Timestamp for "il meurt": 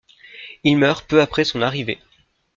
0.63-1.05